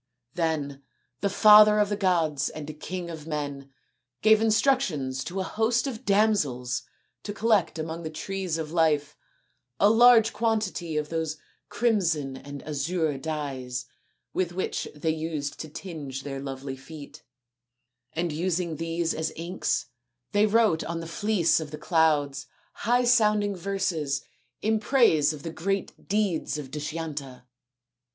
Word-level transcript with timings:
Then 0.33 0.81
the 1.19 1.29
father 1.29 1.77
of 1.77 1.89
the 1.89 1.95
gods 1.95 2.49
and 2.49 2.79
king 2.79 3.11
of 3.11 3.27
men 3.27 3.71
gave 4.23 4.41
instructions 4.41 5.23
to 5.25 5.39
a 5.39 5.43
host 5.43 5.85
of 5.85 6.05
damsels 6.05 6.81
to 7.21 7.31
collect 7.31 7.77
among 7.77 8.01
the 8.01 8.09
trees 8.09 8.57
of 8.57 8.71
life 8.71 9.15
a 9.79 9.91
large 9.91 10.33
quantity 10.33 10.97
of 10.97 11.09
those 11.09 11.37
crimson 11.69 12.35
and 12.35 12.63
azure 12.63 13.15
dyes 13.19 13.85
with 14.33 14.53
which 14.53 14.87
they 14.95 15.11
used 15.13 15.59
to 15.59 15.69
tinge 15.69 16.23
their 16.23 16.39
lovely 16.39 16.75
feet; 16.75 17.21
and 18.13 18.31
using 18.31 18.77
these 18.77 19.13
as 19.13 19.31
inks 19.35 19.85
they 20.31 20.47
wrote 20.47 20.83
on 20.83 20.99
the 20.99 21.05
fleece 21.07 21.59
of 21.59 21.69
the 21.69 21.77
clouds 21.77 22.47
high 22.73 23.03
sounding 23.05 23.55
verses 23.55 24.23
in 24.63 24.79
praise 24.79 25.31
of 25.31 25.43
the 25.43 25.53
great 25.53 26.07
deeds 26.07 26.57
of 26.57 26.71
Dushyanta. 26.71 27.43